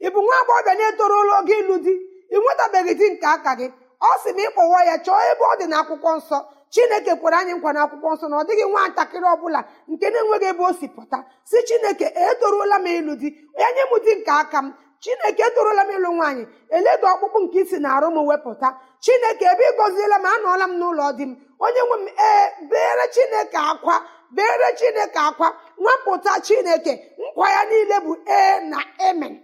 Ị 0.00 0.08
bụ 0.14 0.20
nwa 0.26 0.34
agbọghọbịa 0.40 0.74
na-etorola 0.78 1.32
oge 1.40 1.54
ịlụ 1.62 1.74
di? 1.84 1.92
Ị 2.34 2.36
nwetabeghị 2.42 2.92
di 3.00 3.06
nke 3.12 3.26
aka 3.36 3.52
gị? 3.58 3.66
Ọ 4.00 4.10
sị 4.22 4.30
ma 4.36 4.42
ịkpọwa 4.48 4.78
ya 4.88 4.94
chọọ 5.04 5.20
ebe 5.30 5.44
ọ 5.52 5.54
dị 5.60 5.66
n'akwụkwọ 5.72 6.10
nsọ. 6.18 6.38
Chineke 6.74 7.12
kwere 7.20 7.36
anyị 7.40 7.52
nkwa 7.58 7.70
n'akwụkwọ 7.76 8.08
nsọ 8.14 8.26
na 8.30 8.36
ọ 8.40 8.44
dịghị 8.48 8.64
nwa 8.72 8.82
ntakịrị 8.90 9.26
ọbụla 9.34 9.60
nke 9.90 10.06
na-enweghị 10.12 10.46
ebe 10.52 10.62
o 10.64 10.72
si 10.78 10.86
pụta. 10.94 11.18
Si 11.50 11.58
chineke 11.68 12.06
etoruola 12.26 12.76
m 12.78 12.86
ịlụ 12.98 13.12
di. 13.20 13.28
Ya 13.60 13.68
nye 13.74 13.82
m 13.90 13.92
di 14.04 14.12
nke 14.18 14.30
aka 14.42 14.58
m. 14.64 14.66
chineke 15.02 15.42
etoruola 15.48 15.82
m 15.84 15.90
ịlụ 15.96 16.10
nwaanyị. 16.16 16.42
Eledo 16.76 17.06
ọkpụkpụ 17.14 17.38
nke 17.44 17.58
isi 17.62 17.76
na-arụ 17.84 18.08
m 18.10 18.18
wepụta. 18.28 18.68
Chineke 19.04 19.44
ebe 19.52 19.64
ị 19.70 19.76
gọziela 19.78 20.16
m 20.18 20.26
anọọla 20.34 20.64
m 20.70 20.74
n'ụlọ 20.80 21.06
di 21.18 21.24
m. 21.28 21.32
Onye 21.64 21.80
nwe 21.88 21.96
m 22.04 22.06
ee 22.28 22.44
bere 22.70 23.04
chineke 23.14 23.58
akwa 23.72 23.94
bere 24.36 24.68
chineke 24.78 25.18
akwa 25.28 25.48
nwapụta 25.82 26.32
chineke. 26.46 26.92
Nkwa 27.22 27.46
ya 27.54 27.62
niile 27.70 27.96
bụ 28.04 28.12
ee 28.36 28.54
na 28.70 28.78
emen 29.08 29.34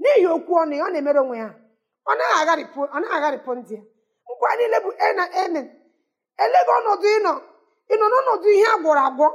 n'ihi 0.00 0.26
okwu 0.34 0.52
ọnụ 0.62 0.74
ya 0.78 0.84
ọ 0.84 0.90
na-emere 0.92 1.20
onwe 1.24 1.36
ya. 1.42 1.48
Ọ 2.06 2.12
naghị 2.18 2.34
agharịpụ 3.16 3.50
ndị 3.58 3.74
ya 3.74 3.82
nkwa 4.32 4.50
niile 4.58 4.78
bụ 4.84 4.90
e 4.98 5.08
na 5.18 5.24
emen 5.42 5.66
eleghị 6.44 6.70
ọnọdụ 6.78 7.06
ịnọ 7.16 7.32
ịnọ 7.92 8.04
n'ọnọdụ 8.12 8.48
ihe 8.56 8.66
a 8.66 8.76
gwọrọ 8.82 9.02
agwọ. 9.08 9.26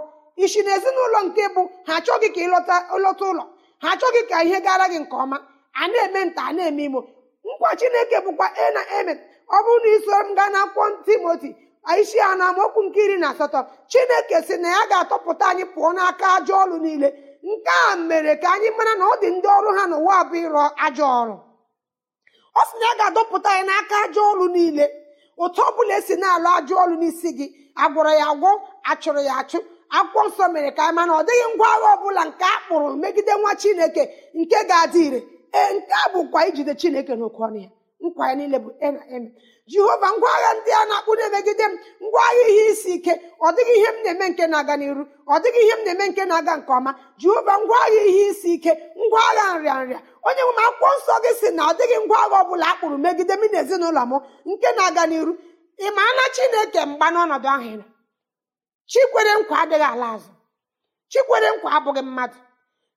Isi 0.44 0.60
na 0.66 0.72
ezinụlọ 0.78 1.20
nke 1.28 1.44
bụ 1.56 1.62
ha 1.88 1.94
achọghị 2.00 2.28
ka 2.36 2.42
ịlọta 2.48 2.76
ụlọ. 2.96 3.44
Ha 3.82 3.88
achọghị 3.94 4.22
ka 4.30 4.38
ihe 4.46 4.58
gara 4.66 4.86
gị 4.92 5.00
nke 5.04 5.16
ọma. 5.24 5.38
A 5.74 5.88
na-eme 5.92 6.22
nta 6.30 6.42
a 6.50 6.54
na-eme 6.58 6.84
imo. 6.88 7.02
Nkwa 7.48 7.70
chineke 7.80 8.18
bụkwa 8.26 8.48
e 8.56 8.66
na 8.76 8.82
emen 9.00 9.18
ọ 9.50 9.58
bụrụ 9.66 9.80
na 9.84 9.90
isoro 9.98 10.24
m 10.30 10.36
gaa 10.38 10.50
n'akwụkwọ 10.54 11.04
timoti 11.06 11.50
isi 12.00 12.18
a 12.20 12.36
na 12.40 12.46
amaokwu 12.50 12.82
nke 12.88 13.00
iri 13.06 13.18
na 13.22 13.28
asatọ 13.32 13.60
chineke 13.92 14.38
si 14.48 14.56
na 14.64 14.70
ya 14.76 14.82
ga-atọpụta 14.90 15.46
anyị 15.52 15.66
pụọ 15.74 15.90
n'aka 15.98 16.26
ajọ 16.38 16.54
ọrụ 16.64 16.78
niile. 16.86 17.10
Nke 17.50 17.72
a 17.92 17.96
mere 17.96 18.34
ka 18.42 18.48
anyị 18.56 18.70
mara 18.78 18.94
na 19.00 19.06
ọ 19.06 19.16
dị 19.22 19.28
ndị 19.36 19.48
ọrụ 19.58 19.70
ha 19.78 19.84
n'ụwa 19.92 20.18
bụ 20.30 20.36
ịrụ 20.46 20.60
ajọ 20.86 21.06
ọrụ. 21.22 21.36
Ọ 22.56 22.62
sị 22.70 22.76
na 22.82 22.86
ya 22.90 22.94
ga-adọpụta 23.00 23.50
anyị 23.54 23.66
n'aka 23.70 23.96
ajọ 24.06 24.22
ọrụ 24.32 24.46
niile. 24.56 24.86
Otu 25.44 25.62
ọ 25.62 25.70
bụla 25.76 25.94
esi 26.00 26.16
na-alụ 26.22 26.50
ajọ 26.58 26.74
ọrụ 26.84 26.96
n'isi 27.02 27.30
gị 27.38 27.46
agwọrọ 27.84 28.12
ya 28.20 28.26
agwọ 28.32 28.50
achụrụ 28.92 29.20
ya 29.30 29.34
achụ. 29.42 29.60
Akwụkwọ 29.98 30.22
nsọ 30.30 30.44
mere 30.54 30.70
ka 30.78 30.82
anyị 30.88 30.96
mana 30.98 31.12
ọ 31.20 31.22
dịghị 31.28 31.46
ngwa 31.56 31.68
agha 31.76 31.90
ọbụla 31.96 32.22
nke 32.30 32.44
a 32.46 32.58
kpụrụ 32.64 32.88
megide 33.02 33.34
nwa 33.42 33.52
chineke 33.62 34.04
nke 34.40 34.58
ga-adị 34.70 35.02
ire. 35.08 35.20
Ee 35.60 35.70
nke 35.76 35.94
a 36.06 36.10
bụkwa 36.14 36.40
ijide 36.50 36.74
chineke 36.82 37.14
n'oke 37.20 37.38
ọnụ 37.48 37.60
ya. 37.66 37.70
Nkwa 38.04 38.24
ya 38.30 38.36
niile 38.36 38.58
bụ 38.64 38.70
eme. 38.86 39.30
Jehova 39.72 40.08
ngwa 40.16 40.30
agha 40.36 40.52
ndị 40.60 40.72
a 40.72 40.86
na-akpụ 40.90 41.12
na-emegide 41.18 41.64
m 41.64 41.74
ngwa 42.04 42.22
agha 42.30 42.46
ihe 42.52 42.64
isi 42.72 42.90
ike. 42.98 43.14
Ọ 43.40 43.48
dịghị 43.56 43.74
ihe 43.80 43.88
m 43.96 43.98
na-eme 44.04 44.26
nke 44.32 44.44
na-aga 44.52 44.74
n'iru 44.80 45.04
ọ 45.28 45.36
dịghị 45.44 45.60
ihe 45.66 45.74
m 45.78 45.82
na-eme 45.86 46.06
nke 46.12 46.24
na-aga 46.30 46.54
nke 46.60 46.72
ọma. 46.78 46.92
Jehova 47.22 47.54
ngwa 47.64 47.78
agha 47.86 48.02
ihe 48.10 48.24
isi 48.32 48.50
ike 48.56 48.72
ngwa 49.02 49.20
agha 49.30 49.46
nrịa 49.58 49.76
nrịa. 49.84 50.00
Onye 50.28 50.42
nwe 50.46 50.54
m 50.58 50.60
akwụkwọ 50.68 50.90
nsọ 50.98 51.14
gị 51.24 51.32
si 51.40 51.48
na 51.58 51.62
ọ 51.70 51.74
dịghị 51.80 51.98
ngwa 52.06 52.18
agha 52.26 52.38
ọ 52.42 52.48
bụla 52.50 52.66
a 52.72 52.76
kpụrụ 52.78 52.98
megide 53.04 53.34
m 53.34 53.44
na 53.52 53.58
ezinụlọ 53.64 54.02
m 54.10 54.14
nke 54.50 54.68
na-aga 54.78 55.04
n'iru. 55.10 55.34
Ị 55.80 55.88
ma 55.96 56.02
na 56.18 56.24
chineke 56.36 56.82
mgba 56.90 57.08
n'ọnọdụ 57.14 57.48
ahụ 57.56 57.72
nọ? 57.80 57.86
Chikwere 58.92 59.32
nkwa 59.40 59.56
adịghị 59.64 59.88
ala 59.94 60.08
azụ. 60.16 60.32
Chikwere 61.12 61.48
nkwa 61.56 61.70
abụghị 61.78 62.02
mmadụ. 62.08 62.38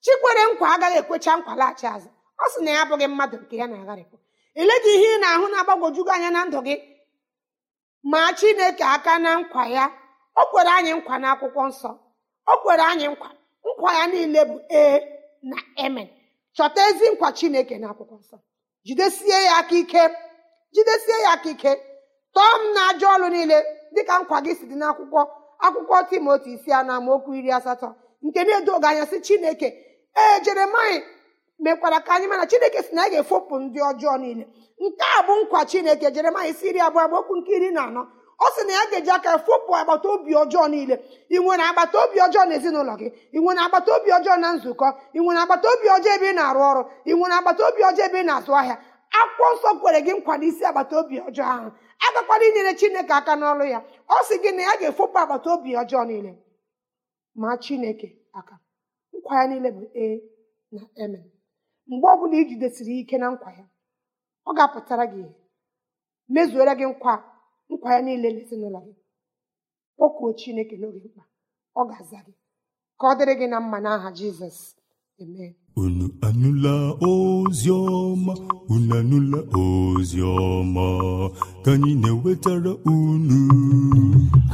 Chikwere 0.04 0.42
nkwa 0.50 0.66
agaghị 0.74 0.98
ekwecha 1.02 1.32
nkwa 1.38 1.52
laghachi 1.60 1.86
azụ. 1.94 2.08
Ọ 2.42 2.44
sị 2.52 2.58
na 2.64 2.70
ya 2.76 2.80
abụghị 2.84 3.06
mmadụ 3.10 3.36
nke 3.42 3.54
ya 3.60 3.66
na-agharịpụ. 3.70 4.16
Eleghị 4.60 4.90
ihe 4.96 5.08
ị 5.16 5.20
na-ahụ 5.22 5.44
na-agbagwojugo 5.52 6.10
anya 6.16 6.30
na 6.36 6.40
ndụ 6.48 6.58
gị? 6.66 6.74
Ma 8.10 8.20
chineke 8.38 8.84
aka 8.94 9.12
na 9.24 9.30
nkwa 9.40 9.62
ya. 9.76 9.84
O 10.36 10.42
kwere 10.50 10.70
anyị 10.78 10.92
nkwa 10.98 11.14
n'akwụkwọ 11.22 11.62
nsọ. 11.70 11.90
O 12.46 12.54
kwere 12.62 12.82
anyị 12.92 13.06
nkwa. 13.12 13.28
Nkwa 13.68 13.90
ya 13.98 14.04
niile 14.12 14.40
bụ 14.48 14.56
ee 14.80 14.96
na 15.50 15.56
emen 15.84 16.08
chọta 16.56 16.80
ezi 16.88 17.06
nkwa 17.12 17.28
chineke 17.38 17.74
n'akwụkwọ 17.82 18.16
nsọ. 18.22 18.36
Jidesie 18.86 19.38
ya 19.48 19.54
aka 19.60 19.74
ike. 19.82 20.02
Jidesie 20.74 21.18
ya 21.24 21.30
aka 21.36 21.48
ike. 21.54 21.72
Tọọ 22.34 22.52
m 22.60 22.74
na 22.74 22.80
ajọ 22.90 23.06
ọlụ 23.14 23.26
niile 23.34 23.58
dịka 23.94 24.14
nkwa 24.22 24.36
gị 24.44 24.52
si 24.58 24.64
dị 24.70 24.76
n'akwụkwọ 24.80 25.20
akwụkwọ 25.64 25.96
timoti 26.08 26.50
isi 26.56 26.70
a 26.72 26.80
na 26.86 26.92
amaokwu 26.98 27.30
iri 27.38 27.50
asatọ 27.58 27.88
nke 28.24 28.40
na-edoga 28.46 28.88
anya 28.90 29.04
si 29.10 29.16
chineke 29.26 29.68
ee 30.22 30.36
jeremaya 30.44 30.98
mekwara 31.58 32.00
ka 32.04 32.12
anyị 32.14 32.26
mana 32.28 32.46
chineke 32.46 32.82
si 32.82 32.94
na 32.94 33.02
ya 33.04 33.10
ga-efopụ 33.10 33.54
ndị 33.60 33.80
ọjọọ 33.90 34.14
niile. 34.20 34.44
Nke 34.80 35.04
a 35.18 35.22
bụ 35.26 35.32
nkwa 35.42 35.60
chineke 35.70 36.06
jeremaya 36.14 36.48
isi 36.50 36.64
iri 36.68 36.80
abụọ 36.86 37.00
amaokwu 37.04 37.34
nke 37.38 37.50
iri 37.56 37.70
na 37.76 37.82
anọ. 37.88 38.02
Ọ 38.38 38.46
sị 38.54 38.62
na 38.66 38.72
ya 38.78 38.84
ga-eji 38.90 39.10
aka 39.16 39.32
fopụ 39.46 39.70
agbata 39.80 40.08
obi 40.14 40.32
ọjọọ 40.42 40.68
niile. 40.72 40.94
Ị 41.30 41.36
nwere 41.42 41.62
agbata 41.70 41.96
obi 42.04 42.18
ọjọọ 42.26 42.42
n'ezinụlọ 42.48 42.94
gị? 43.00 43.08
Ị 43.32 43.38
nwere 43.42 43.60
agbata 43.66 43.90
obi 43.96 44.10
ọjọọ 44.18 44.36
na 44.42 44.48
nzukọ? 44.56 44.86
Ị 45.14 45.18
nwere 45.24 45.40
agbata 45.42 45.66
obi 45.74 45.86
ọjọọ 45.96 46.12
ebe 46.16 46.26
ị 46.30 46.34
na-arụ 46.38 46.60
ọrụ? 46.70 46.82
Ị 47.06 47.12
nwere 47.18 47.34
agbata 47.38 47.62
obi 47.68 47.80
ọjọọ 47.88 48.04
ebe 48.08 48.18
ị 48.20 48.24
na-azụ 48.28 48.52
ahịa? 48.60 48.76
Akwụkwọ 49.20 49.48
nsọ 49.54 49.68
kwere 49.80 49.98
gị 50.06 50.12
nkwa 50.18 50.34
n'isi 50.40 50.62
agbata 50.70 50.94
obi 51.00 51.16
ọjọọ 51.28 51.44
ahụ. 51.54 51.68
Agakwala 52.06 52.44
inyere 52.48 52.72
chineke 52.80 53.12
aka 53.20 53.32
n'ọrụ 53.40 53.64
ya. 53.74 53.78
Ọ 54.08 54.16
sị 54.28 54.34
gị 54.42 54.50
na 54.56 54.62
ya 54.68 54.72
ga-efopụ 54.80 55.16
agbata 55.22 55.48
obi 55.54 55.70
ọjọọ 55.82 56.02
niile. 56.08 56.32
Ma 57.40 57.50
chineke 57.64 58.08
aka. 58.38 58.54
Nkwa 59.16 59.34
ya 59.40 59.44
niile 59.50 59.70
bụ 59.76 59.82
ee 60.04 60.16
na 60.72 60.80
eme 61.04 61.18
mgbe 61.88 62.06
ọbụla 62.14 62.36
ijidesiri 62.42 62.92
ike 63.00 63.16
na 63.18 63.26
nkwa 63.32 63.50
ya 63.58 63.64
ọ 64.48 64.50
ga-apụtara 64.56 65.04
gị 65.12 65.24
mezuere 66.32 66.72
gị 66.78 66.86
nkwa 66.92 67.14
nkwa 67.70 67.88
ya 67.94 68.00
niile 68.04 68.28
n'ezinụlọ 68.32 68.80
gị. 68.86 68.92
Kpọkuo 69.96 70.28
chineke 70.38 70.74
n'oge 70.78 71.00
mkpa 71.04 71.22
ọ 71.80 71.82
ga-aza 71.88 72.18
gị. 72.26 72.32
Ka 72.98 73.04
ọ 73.10 73.12
dịrị 73.18 73.34
gị 73.40 73.46
na 73.50 73.58
mma 73.60 73.78
n'aha 73.84 74.08
jizọs. 74.18 74.58
Amen. 75.22 75.52
Unu 75.82 76.06
anụla 76.26 76.74
ozi 77.10 77.70
ọma? 77.70 78.32
Unu 78.72 78.92
anụla 78.98 79.38
ozi 79.62 80.18
ọma? 80.22 80.84
Ka 81.64 81.70
anyị 81.74 81.92
na-ewetara 82.02 82.72
unu. 82.94 83.38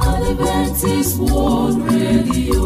Adventist 0.09 1.13
World 1.19 1.77
Radio 1.91 2.63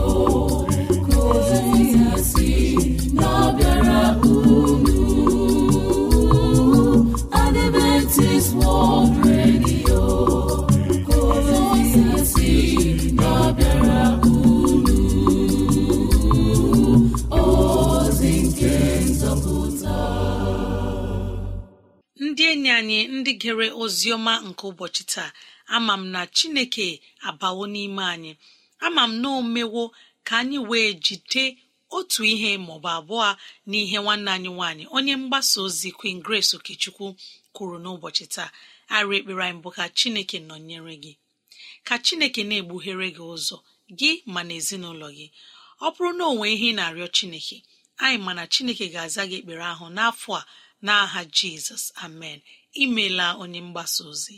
gere 24.00 24.14
oziọma 24.14 24.34
nke 24.48 24.64
ụbọchị 24.72 25.04
taa. 25.14 25.30
Ama 25.76 25.94
m 25.98 26.04
na 26.14 26.22
chineke 26.36 26.88
abawo 27.28 27.64
n'ime 27.74 28.04
anyị. 28.14 28.32
Ama 28.86 29.04
m 29.10 29.22
na 29.22 29.30
o 29.30 29.42
mewo 29.56 29.84
ka 30.28 30.34
anyị 30.42 30.60
wee 30.70 30.92
jide 31.06 31.44
otu 31.98 32.22
ihe 32.34 32.52
maọbụ 32.66 32.88
abụọ 32.98 33.28
n'ihe 33.70 33.98
nwanne 34.04 34.30
anyị 34.36 34.50
nwaanyị 34.56 34.84
onye 34.96 35.14
mgbasa 35.22 35.58
ozi 35.66 35.90
Queen 35.98 36.20
Grace 36.26 36.52
Okechukwu 36.58 37.08
kwuru 37.56 37.78
n'ụbọchị 37.84 38.26
taa. 38.36 38.50
Arụ 38.96 39.12
ekpere 39.18 39.42
anyị 39.46 39.60
bụ 39.64 39.70
ka 39.76 39.84
chineke 39.98 40.38
nọnyere 40.48 40.94
gị 41.04 41.14
ka 41.88 41.96
chineke 42.06 42.42
na-egbughere 42.50 43.08
gị 43.16 43.24
ụzọ 43.36 43.58
gị 44.00 44.12
ma 44.34 44.42
na 44.48 44.54
ezinụlọ 44.60 45.08
gị. 45.18 45.28
Ọ 45.86 45.88
bụrụ 45.94 46.12
na 46.18 46.24
o 46.26 46.34
nwee 46.38 46.54
ihe 46.56 46.68
ị 46.72 46.76
na-arịọ 46.78 47.08
chineke 47.16 47.58
anyị 48.04 48.18
mana 48.26 48.44
chineke 48.54 48.86
ga-aza 48.94 49.22
gị 49.30 49.36
ekpere 49.40 49.64
ahụ 49.74 49.86
n'afọ 49.98 50.32
a 50.40 50.44
n'aha 50.86 51.22
jizọs. 51.36 51.84
Amen. 52.06 52.40
imela 52.84 53.28
onye 53.42 53.62
mgbasa 53.62 54.04
ozi. 54.10 54.38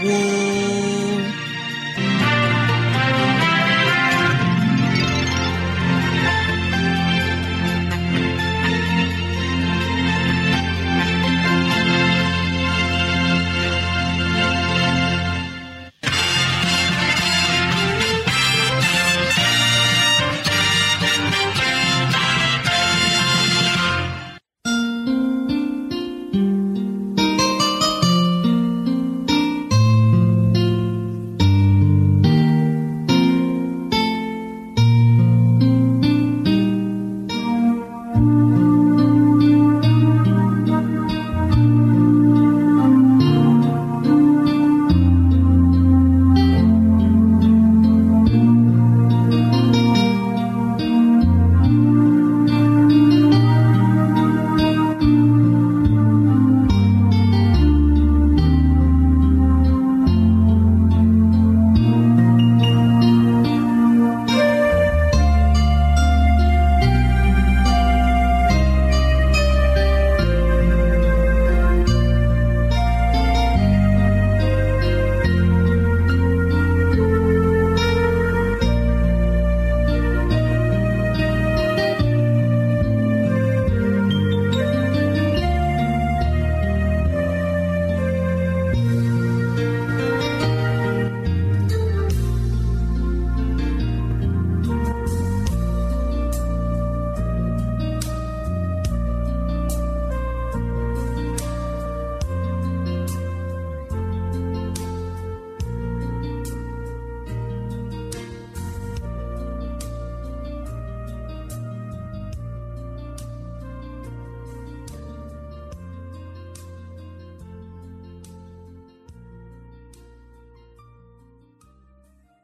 gboo 0.00 1.18